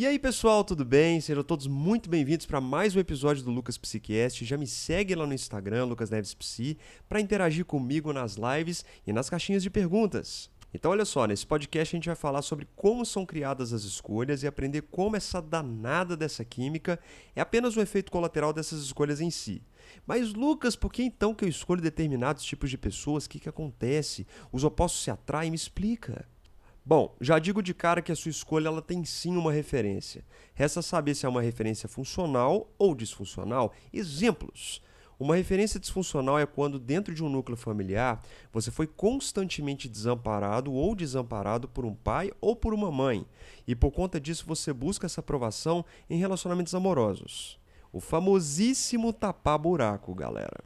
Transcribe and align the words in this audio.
E 0.00 0.06
aí, 0.06 0.18
pessoal, 0.18 0.64
tudo 0.64 0.82
bem? 0.82 1.20
Sejam 1.20 1.44
todos 1.44 1.66
muito 1.66 2.08
bem-vindos 2.08 2.46
para 2.46 2.58
mais 2.58 2.96
um 2.96 2.98
episódio 2.98 3.42
do 3.42 3.50
Lucas 3.50 3.76
Psiquiast. 3.76 4.46
Já 4.46 4.56
me 4.56 4.66
segue 4.66 5.14
lá 5.14 5.26
no 5.26 5.34
Instagram, 5.34 5.84
Lucas 5.84 6.08
Neves 6.08 6.32
Psi, 6.32 6.78
para 7.06 7.20
interagir 7.20 7.66
comigo 7.66 8.10
nas 8.10 8.36
lives 8.36 8.82
e 9.06 9.12
nas 9.12 9.28
caixinhas 9.28 9.62
de 9.62 9.68
perguntas. 9.68 10.50
Então, 10.72 10.90
olha 10.92 11.04
só, 11.04 11.26
nesse 11.26 11.46
podcast 11.46 11.94
a 11.94 11.98
gente 11.98 12.06
vai 12.06 12.16
falar 12.16 12.40
sobre 12.40 12.66
como 12.74 13.04
são 13.04 13.26
criadas 13.26 13.74
as 13.74 13.82
escolhas 13.82 14.42
e 14.42 14.46
aprender 14.46 14.84
como 14.90 15.16
essa 15.16 15.38
danada 15.38 16.16
dessa 16.16 16.46
química 16.46 16.98
é 17.36 17.42
apenas 17.42 17.76
um 17.76 17.82
efeito 17.82 18.10
colateral 18.10 18.54
dessas 18.54 18.80
escolhas 18.80 19.20
em 19.20 19.30
si. 19.30 19.62
Mas, 20.06 20.32
Lucas, 20.32 20.76
por 20.76 20.90
que 20.90 21.02
então 21.02 21.34
que 21.34 21.44
eu 21.44 21.48
escolho 21.50 21.82
determinados 21.82 22.42
tipos 22.42 22.70
de 22.70 22.78
pessoas? 22.78 23.26
O 23.26 23.28
que, 23.28 23.38
que 23.38 23.50
acontece? 23.50 24.26
Os 24.50 24.64
opostos 24.64 25.04
se 25.04 25.10
atraem? 25.10 25.50
Me 25.50 25.56
explica. 25.56 26.26
Bom, 26.90 27.14
já 27.20 27.38
digo 27.38 27.62
de 27.62 27.72
cara 27.72 28.02
que 28.02 28.10
a 28.10 28.16
sua 28.16 28.32
escolha 28.32 28.66
ela 28.66 28.82
tem 28.82 29.04
sim 29.04 29.36
uma 29.36 29.52
referência. 29.52 30.24
Resta 30.52 30.82
saber 30.82 31.14
se 31.14 31.24
é 31.24 31.28
uma 31.28 31.40
referência 31.40 31.88
funcional 31.88 32.68
ou 32.76 32.96
disfuncional. 32.96 33.72
Exemplos. 33.92 34.82
Uma 35.16 35.36
referência 35.36 35.78
disfuncional 35.78 36.36
é 36.36 36.44
quando, 36.46 36.80
dentro 36.80 37.14
de 37.14 37.22
um 37.22 37.28
núcleo 37.28 37.56
familiar, 37.56 38.20
você 38.52 38.72
foi 38.72 38.88
constantemente 38.88 39.88
desamparado 39.88 40.72
ou 40.72 40.96
desamparado 40.96 41.68
por 41.68 41.84
um 41.84 41.94
pai 41.94 42.32
ou 42.40 42.56
por 42.56 42.74
uma 42.74 42.90
mãe, 42.90 43.24
e 43.68 43.76
por 43.76 43.92
conta 43.92 44.18
disso 44.18 44.44
você 44.44 44.72
busca 44.72 45.06
essa 45.06 45.20
aprovação 45.20 45.84
em 46.08 46.18
relacionamentos 46.18 46.74
amorosos. 46.74 47.56
O 47.92 48.00
famosíssimo 48.00 49.12
tapar-buraco, 49.12 50.12
galera. 50.12 50.58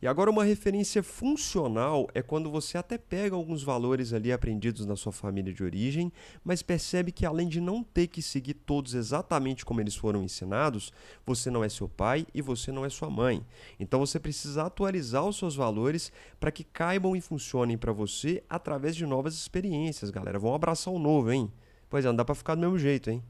E 0.00 0.06
agora 0.06 0.30
uma 0.30 0.44
referência 0.44 1.02
funcional 1.02 2.06
é 2.12 2.20
quando 2.20 2.50
você 2.50 2.76
até 2.76 2.98
pega 2.98 3.34
alguns 3.34 3.62
valores 3.62 4.12
ali 4.12 4.30
aprendidos 4.30 4.84
na 4.84 4.94
sua 4.94 5.10
família 5.10 5.54
de 5.54 5.64
origem, 5.64 6.12
mas 6.44 6.62
percebe 6.62 7.10
que 7.10 7.24
além 7.24 7.48
de 7.48 7.62
não 7.62 7.82
ter 7.82 8.06
que 8.06 8.20
seguir 8.20 8.52
todos 8.52 8.92
exatamente 8.92 9.64
como 9.64 9.80
eles 9.80 9.96
foram 9.96 10.22
ensinados, 10.22 10.92
você 11.24 11.50
não 11.50 11.64
é 11.64 11.68
seu 11.70 11.88
pai 11.88 12.26
e 12.34 12.42
você 12.42 12.70
não 12.70 12.84
é 12.84 12.90
sua 12.90 13.08
mãe. 13.08 13.42
Então 13.80 13.98
você 13.98 14.20
precisa 14.20 14.64
atualizar 14.64 15.24
os 15.24 15.38
seus 15.38 15.56
valores 15.56 16.12
para 16.38 16.52
que 16.52 16.62
caibam 16.62 17.16
e 17.16 17.20
funcionem 17.22 17.78
para 17.78 17.92
você 17.92 18.44
através 18.50 18.94
de 18.94 19.06
novas 19.06 19.34
experiências, 19.34 20.10
galera. 20.10 20.38
Vamos 20.38 20.56
abraçar 20.56 20.92
o 20.92 20.98
novo, 20.98 21.32
hein? 21.32 21.50
Pois 21.88 22.04
é, 22.04 22.08
não 22.08 22.16
dá 22.16 22.24
para 22.24 22.34
ficar 22.34 22.54
do 22.54 22.60
mesmo 22.60 22.78
jeito, 22.78 23.08
hein? 23.08 23.22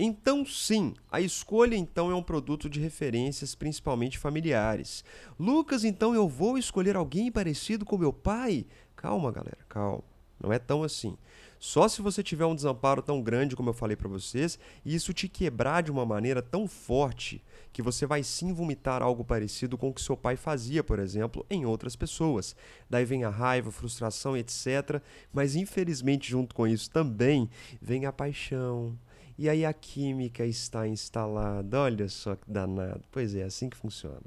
Então, 0.00 0.46
sim, 0.46 0.94
a 1.10 1.20
escolha 1.20 1.74
então 1.74 2.08
é 2.08 2.14
um 2.14 2.22
produto 2.22 2.70
de 2.70 2.78
referências 2.78 3.56
principalmente 3.56 4.16
familiares. 4.16 5.02
Lucas, 5.36 5.82
então 5.82 6.14
eu 6.14 6.28
vou 6.28 6.56
escolher 6.56 6.94
alguém 6.94 7.32
parecido 7.32 7.84
com 7.84 7.98
meu 7.98 8.12
pai? 8.12 8.64
Calma, 8.94 9.32
galera, 9.32 9.58
calma. 9.68 10.04
Não 10.40 10.52
é 10.52 10.58
tão 10.60 10.84
assim. 10.84 11.18
Só 11.58 11.88
se 11.88 12.00
você 12.00 12.22
tiver 12.22 12.46
um 12.46 12.54
desamparo 12.54 13.02
tão 13.02 13.20
grande 13.20 13.56
como 13.56 13.70
eu 13.70 13.74
falei 13.74 13.96
para 13.96 14.08
vocês, 14.08 14.56
e 14.84 14.94
isso 14.94 15.12
te 15.12 15.28
quebrar 15.28 15.82
de 15.82 15.90
uma 15.90 16.06
maneira 16.06 16.40
tão 16.40 16.68
forte 16.68 17.42
que 17.72 17.82
você 17.82 18.06
vai 18.06 18.22
sim 18.22 18.52
vomitar 18.52 19.02
algo 19.02 19.24
parecido 19.24 19.76
com 19.76 19.88
o 19.88 19.92
que 19.92 20.00
seu 20.00 20.16
pai 20.16 20.36
fazia, 20.36 20.84
por 20.84 21.00
exemplo, 21.00 21.44
em 21.50 21.66
outras 21.66 21.96
pessoas. 21.96 22.54
Daí 22.88 23.04
vem 23.04 23.24
a 23.24 23.30
raiva, 23.30 23.72
frustração, 23.72 24.36
etc. 24.36 25.02
Mas 25.32 25.56
infelizmente, 25.56 26.30
junto 26.30 26.54
com 26.54 26.68
isso 26.68 26.88
também 26.88 27.50
vem 27.82 28.06
a 28.06 28.12
paixão, 28.12 28.96
e 29.38 29.48
aí 29.48 29.64
a 29.64 29.72
química 29.72 30.44
está 30.44 30.88
instalada. 30.88 31.80
Olha 31.80 32.08
só 32.08 32.34
que 32.34 32.50
danado. 32.50 33.04
Pois 33.12 33.34
é, 33.36 33.44
assim 33.44 33.70
que 33.70 33.76
funciona. 33.76 34.20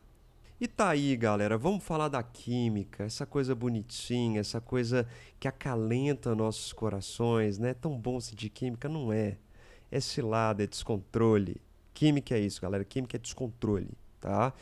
E 0.59 0.67
tá 0.67 0.89
aí, 0.89 1.17
galera, 1.17 1.57
vamos 1.57 1.83
falar 1.83 2.07
da 2.07 2.21
química, 2.21 3.03
essa 3.03 3.25
coisa 3.25 3.55
bonitinha, 3.55 4.39
essa 4.39 4.61
coisa 4.61 5.07
que 5.39 5.47
acalenta 5.47 6.35
nossos 6.35 6.71
corações, 6.71 7.57
né? 7.57 7.71
É 7.71 7.73
tão 7.73 7.97
bom 7.97 8.19
sentir 8.19 8.49
química, 8.49 8.87
não 8.87 9.11
é? 9.11 9.37
É 9.91 9.99
cilada, 9.99 10.63
é 10.63 10.67
descontrole. 10.67 11.59
Química 11.93 12.35
é 12.35 12.39
isso, 12.39 12.61
galera. 12.61 12.85
Química 12.85 13.17
é 13.17 13.19
descontrole, 13.19 13.89
tá? 14.19 14.53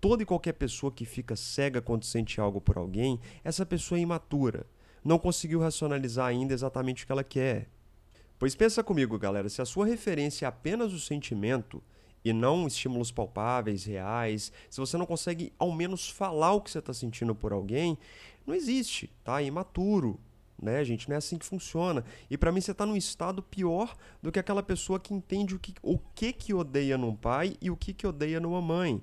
Toda 0.00 0.22
e 0.22 0.26
qualquer 0.26 0.54
pessoa 0.54 0.90
que 0.90 1.04
fica 1.04 1.36
cega 1.36 1.82
quando 1.82 2.04
sente 2.04 2.40
algo 2.40 2.60
por 2.60 2.78
alguém, 2.78 3.20
essa 3.44 3.64
pessoa 3.64 3.98
é 3.98 4.02
imatura. 4.02 4.66
Não 5.04 5.18
conseguiu 5.18 5.60
racionalizar 5.60 6.26
ainda 6.26 6.54
exatamente 6.54 7.04
o 7.04 7.06
que 7.06 7.12
ela 7.12 7.22
quer. 7.22 7.68
Pois 8.42 8.56
pensa 8.56 8.82
comigo, 8.82 9.16
galera, 9.20 9.48
se 9.48 9.62
a 9.62 9.64
sua 9.64 9.86
referência 9.86 10.46
é 10.46 10.48
apenas 10.48 10.92
o 10.92 10.98
sentimento 10.98 11.80
e 12.24 12.32
não 12.32 12.66
estímulos 12.66 13.12
palpáveis, 13.12 13.84
reais, 13.84 14.50
se 14.68 14.80
você 14.80 14.96
não 14.96 15.06
consegue 15.06 15.52
ao 15.56 15.70
menos 15.70 16.10
falar 16.10 16.50
o 16.50 16.60
que 16.60 16.68
você 16.68 16.80
está 16.80 16.92
sentindo 16.92 17.36
por 17.36 17.52
alguém, 17.52 17.96
não 18.44 18.52
existe, 18.52 19.08
tá? 19.22 19.40
É 19.40 19.44
imaturo, 19.44 20.18
né, 20.60 20.84
gente? 20.84 21.08
Não 21.08 21.14
é 21.14 21.18
assim 21.18 21.38
que 21.38 21.46
funciona. 21.46 22.04
E 22.28 22.36
para 22.36 22.50
mim 22.50 22.60
você 22.60 22.72
está 22.72 22.84
num 22.84 22.96
estado 22.96 23.44
pior 23.44 23.94
do 24.20 24.32
que 24.32 24.40
aquela 24.40 24.60
pessoa 24.60 24.98
que 24.98 25.14
entende 25.14 25.54
o 25.54 25.58
que, 25.60 25.74
o 25.80 25.96
que 25.96 26.32
que 26.32 26.52
odeia 26.52 26.98
num 26.98 27.14
pai 27.14 27.54
e 27.60 27.70
o 27.70 27.76
que 27.76 27.94
que 27.94 28.08
odeia 28.08 28.40
numa 28.40 28.60
mãe. 28.60 29.00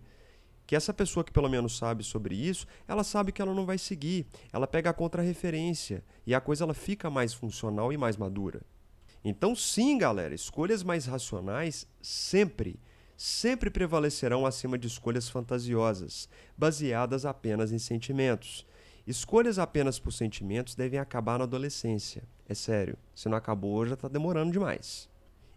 Que 0.67 0.75
essa 0.75 0.93
pessoa 0.93 1.23
que 1.23 1.31
pelo 1.31 1.47
menos 1.47 1.77
sabe 1.77 2.03
sobre 2.03 2.35
isso, 2.35 2.67
ela 2.85 3.05
sabe 3.05 3.31
que 3.31 3.41
ela 3.41 3.53
não 3.53 3.65
vai 3.65 3.77
seguir. 3.77 4.27
Ela 4.51 4.67
pega 4.67 4.89
a 4.89 4.93
contra-referência 4.93 6.03
e 6.27 6.35
a 6.35 6.41
coisa 6.41 6.65
ela 6.65 6.73
fica 6.73 7.09
mais 7.09 7.33
funcional 7.33 7.93
e 7.93 7.97
mais 7.97 8.17
madura. 8.17 8.61
Então, 9.23 9.55
sim, 9.55 9.97
galera, 9.97 10.33
escolhas 10.33 10.81
mais 10.81 11.05
racionais 11.05 11.85
sempre, 12.01 12.79
sempre 13.17 13.69
prevalecerão 13.69 14.45
acima 14.45 14.77
de 14.77 14.87
escolhas 14.87 15.27
fantasiosas, 15.27 16.29
baseadas 16.57 17.25
apenas 17.25 17.71
em 17.71 17.79
sentimentos. 17.79 18.65
Escolhas 19.05 19.59
apenas 19.59 19.99
por 19.99 20.11
sentimentos 20.13 20.75
devem 20.75 20.99
acabar 20.99 21.37
na 21.37 21.43
adolescência. 21.43 22.23
É 22.47 22.53
sério, 22.53 22.97
se 23.13 23.27
não 23.27 23.37
acabou, 23.37 23.85
já 23.85 23.95
está 23.95 24.07
demorando 24.07 24.51
demais. 24.51 25.09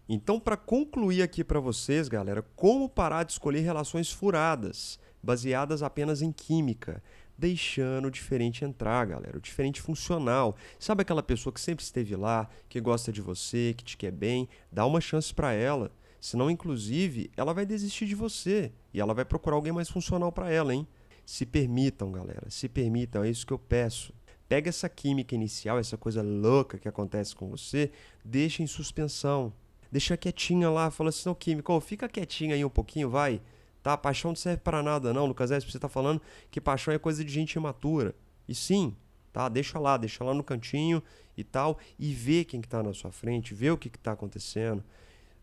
Então, 0.09 0.39
para 0.39 0.57
concluir 0.57 1.21
aqui 1.21 1.43
para 1.43 1.59
vocês, 1.59 2.09
galera, 2.09 2.41
como 2.55 2.89
parar 2.89 3.23
de 3.23 3.31
escolher 3.31 3.61
relações 3.61 4.11
furadas, 4.11 4.99
baseadas 5.21 5.81
apenas 5.81 6.21
em 6.21 6.31
química, 6.31 7.01
deixando 7.37 8.07
o 8.07 8.11
diferente 8.11 8.63
entrar, 8.63 9.05
galera. 9.05 9.37
O 9.37 9.41
diferente 9.41 9.81
funcional. 9.81 10.55
Sabe 10.79 11.01
aquela 11.01 11.23
pessoa 11.23 11.53
que 11.53 11.59
sempre 11.59 11.83
esteve 11.83 12.15
lá, 12.15 12.49
que 12.69 12.79
gosta 12.79 13.11
de 13.11 13.21
você, 13.21 13.73
que 13.75 13.83
te 13.83 13.97
quer 13.97 14.11
bem? 14.11 14.47
Dá 14.71 14.85
uma 14.85 15.01
chance 15.01 15.33
para 15.33 15.53
ela. 15.53 15.91
Senão, 16.19 16.49
inclusive, 16.49 17.29
ela 17.35 17.53
vai 17.53 17.65
desistir 17.65 18.05
de 18.05 18.15
você 18.15 18.71
e 18.93 19.01
ela 19.01 19.13
vai 19.13 19.25
procurar 19.25 19.55
alguém 19.55 19.73
mais 19.73 19.89
funcional 19.89 20.31
para 20.31 20.49
ela, 20.49 20.73
hein? 20.73 20.87
Se 21.25 21.45
permitam, 21.45 22.11
galera. 22.11 22.49
Se 22.49 22.69
permitam, 22.69 23.23
é 23.23 23.29
isso 23.29 23.45
que 23.45 23.53
eu 23.53 23.59
peço. 23.59 24.13
Pega 24.47 24.69
essa 24.69 24.87
química 24.87 25.35
inicial, 25.35 25.79
essa 25.79 25.97
coisa 25.97 26.21
louca 26.21 26.77
que 26.77 26.87
acontece 26.87 27.35
com 27.35 27.49
você, 27.49 27.91
deixa 28.23 28.61
em 28.61 28.67
suspensão. 28.67 29.51
Deixa 29.91 30.17
quietinha 30.17 30.69
lá, 30.69 30.89
fala 30.89 31.09
assim, 31.09 31.23
não, 31.25 31.35
química, 31.35 31.71
oh, 31.71 31.79
fica 31.79 32.09
quietinha 32.09 32.55
aí 32.55 32.65
um 32.65 32.69
pouquinho, 32.69 33.09
vai 33.09 33.41
Tá? 33.83 33.97
Paixão 33.97 34.31
não 34.31 34.35
serve 34.35 34.61
para 34.61 34.81
nada, 34.81 35.13
não. 35.13 35.25
Lucas 35.25 35.51
Esp, 35.51 35.69
você 35.69 35.77
está 35.77 35.89
falando 35.89 36.21
que 36.49 36.61
paixão 36.61 36.93
é 36.93 36.97
coisa 36.97 37.23
de 37.23 37.31
gente 37.31 37.55
imatura. 37.55 38.15
E 38.47 38.55
sim, 38.55 38.95
tá? 39.33 39.49
Deixa 39.49 39.77
lá, 39.77 39.97
deixa 39.97 40.23
lá 40.23 40.33
no 40.33 40.43
cantinho 40.43 41.03
e 41.35 41.43
tal. 41.43 41.77
E 41.99 42.13
vê 42.13 42.45
quem 42.45 42.61
que 42.61 42.67
tá 42.67 42.81
na 42.81 42.93
sua 42.93 43.11
frente, 43.11 43.53
vê 43.53 43.69
o 43.69 43.77
que 43.77 43.89
está 43.89 44.13
acontecendo. 44.13 44.81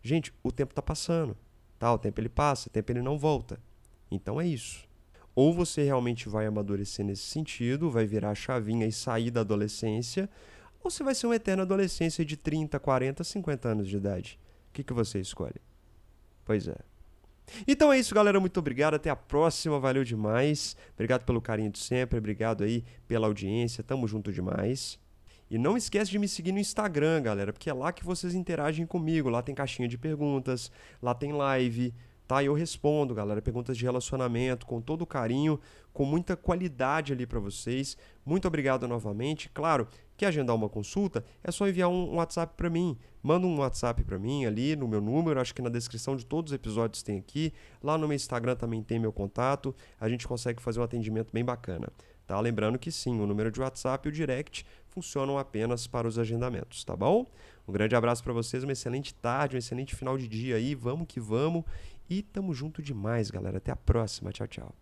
Gente, 0.01 0.33
o 0.41 0.51
tempo 0.51 0.71
está 0.71 0.81
passando. 0.81 1.37
Tá? 1.77 1.93
O 1.93 1.99
tempo 1.99 2.19
ele 2.19 2.29
passa, 2.29 2.67
o 2.67 2.71
tempo 2.71 2.91
ele 2.91 3.01
não 3.01 3.17
volta. 3.17 3.59
Então 4.09 4.41
é 4.41 4.47
isso. 4.47 4.89
Ou 5.35 5.53
você 5.53 5.83
realmente 5.83 6.27
vai 6.27 6.47
amadurecer 6.47 7.05
nesse 7.05 7.23
sentido, 7.23 7.91
vai 7.91 8.05
virar 8.05 8.31
a 8.31 8.35
chavinha 8.35 8.87
e 8.87 8.91
sair 8.91 9.31
da 9.31 9.41
adolescência, 9.41 10.29
ou 10.83 10.89
você 10.89 11.03
vai 11.03 11.15
ser 11.15 11.27
uma 11.27 11.35
eterna 11.35 11.63
adolescência 11.63 12.25
de 12.25 12.35
30, 12.35 12.79
40, 12.79 13.23
50 13.23 13.69
anos 13.69 13.87
de 13.87 13.95
idade. 13.95 14.39
O 14.69 14.73
que, 14.73 14.83
que 14.83 14.93
você 14.93 15.19
escolhe? 15.19 15.61
Pois 16.43 16.67
é. 16.67 16.90
Então 17.67 17.91
é 17.91 17.99
isso, 17.99 18.15
galera. 18.15 18.39
Muito 18.39 18.57
obrigado. 18.59 18.95
Até 18.95 19.09
a 19.09 19.15
próxima. 19.15 19.79
Valeu 19.79 20.03
demais. 20.03 20.75
Obrigado 20.93 21.25
pelo 21.25 21.41
carinho 21.41 21.71
de 21.71 21.79
sempre. 21.79 22.17
Obrigado 22.17 22.63
aí 22.63 22.83
pela 23.07 23.27
audiência. 23.27 23.83
Tamo 23.83 24.07
junto 24.07 24.31
demais. 24.31 24.99
E 25.51 25.57
não 25.57 25.75
esquece 25.75 26.09
de 26.09 26.17
me 26.17 26.29
seguir 26.29 26.53
no 26.53 26.59
Instagram, 26.59 27.23
galera, 27.23 27.51
porque 27.51 27.69
é 27.69 27.73
lá 27.73 27.91
que 27.91 28.05
vocês 28.05 28.33
interagem 28.33 28.85
comigo. 28.85 29.29
Lá 29.29 29.41
tem 29.41 29.53
caixinha 29.53 29.85
de 29.85 29.97
perguntas, 29.97 30.71
lá 31.01 31.13
tem 31.13 31.33
live, 31.33 31.93
tá? 32.31 32.41
Eu 32.41 32.53
respondo, 32.53 33.13
galera, 33.13 33.41
perguntas 33.41 33.77
de 33.77 33.83
relacionamento 33.83 34.65
com 34.65 34.79
todo 34.79 35.05
carinho, 35.05 35.59
com 35.91 36.05
muita 36.05 36.37
qualidade 36.37 37.11
ali 37.11 37.25
para 37.25 37.41
vocês. 37.41 37.97
Muito 38.25 38.47
obrigado 38.47 38.87
novamente. 38.87 39.49
Claro, 39.49 39.85
quer 40.15 40.27
agendar 40.27 40.55
uma 40.55 40.69
consulta? 40.69 41.25
É 41.43 41.51
só 41.51 41.67
enviar 41.67 41.89
um 41.89 42.15
WhatsApp 42.15 42.53
para 42.55 42.69
mim. 42.69 42.97
Manda 43.21 43.45
um 43.45 43.59
WhatsApp 43.59 44.01
para 44.05 44.17
mim 44.17 44.45
ali 44.45 44.77
no 44.77 44.87
meu 44.87 45.01
número, 45.01 45.41
acho 45.41 45.53
que 45.53 45.61
na 45.61 45.67
descrição 45.67 46.15
de 46.15 46.25
todos 46.25 46.53
os 46.53 46.55
episódios 46.55 47.03
tem 47.03 47.19
aqui. 47.19 47.51
Lá 47.83 47.97
no 47.97 48.07
meu 48.07 48.15
Instagram 48.15 48.55
também 48.55 48.81
tem 48.81 48.97
meu 48.97 49.11
contato. 49.11 49.75
A 49.99 50.07
gente 50.07 50.25
consegue 50.25 50.61
fazer 50.61 50.79
um 50.79 50.83
atendimento 50.83 51.33
bem 51.33 51.43
bacana. 51.43 51.89
Tá? 52.25 52.39
Lembrando 52.39 52.79
que 52.79 52.93
sim, 52.93 53.19
o 53.19 53.27
número 53.27 53.51
de 53.51 53.59
WhatsApp 53.59 54.07
e 54.07 54.09
o 54.09 54.13
direct 54.13 54.65
funcionam 54.87 55.37
apenas 55.37 55.85
para 55.85 56.07
os 56.07 56.17
agendamentos, 56.17 56.81
tá 56.85 56.95
bom? 56.95 57.25
Um 57.67 57.73
grande 57.73 57.93
abraço 57.93 58.23
para 58.23 58.31
vocês, 58.31 58.63
uma 58.63 58.71
excelente 58.71 59.13
tarde, 59.13 59.57
um 59.57 59.59
excelente 59.59 59.93
final 59.95 60.17
de 60.17 60.29
dia 60.29 60.55
aí. 60.55 60.73
Vamos 60.73 61.07
que 61.07 61.19
vamos. 61.19 61.65
E 62.11 62.21
tamo 62.21 62.53
junto 62.53 62.81
demais, 62.81 63.31
galera. 63.31 63.59
Até 63.59 63.71
a 63.71 63.75
próxima. 63.77 64.33
Tchau, 64.33 64.45
tchau. 64.45 64.75